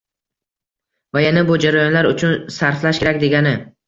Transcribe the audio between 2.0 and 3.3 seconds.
uchun sarflash kerak